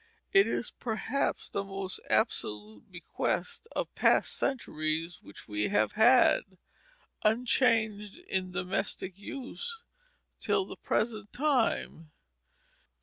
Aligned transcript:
It 0.33 0.47
is, 0.47 0.71
perhaps, 0.71 1.47
the 1.47 1.63
most 1.63 1.99
absolute 2.09 2.91
bequest 2.91 3.67
of 3.75 3.93
past 3.93 4.35
centuries 4.35 5.21
which 5.21 5.47
we 5.47 5.67
have 5.67 5.91
had, 5.91 6.41
unchanged, 7.21 8.17
in 8.27 8.51
domestic 8.51 9.15
use 9.15 9.83
till 10.39 10.65
the 10.65 10.75
present 10.75 11.31
time. 11.31 12.09